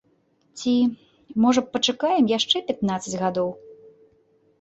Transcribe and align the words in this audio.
Ці, 0.59 0.71
можа, 1.43 1.63
пачакаем 1.75 2.25
яшчэ 2.37 2.57
пятнаццаць 2.71 3.19
гадоў? 3.25 3.49